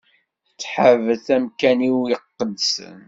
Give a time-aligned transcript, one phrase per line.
[0.59, 2.99] Tthabet amkan-iw iqedsen.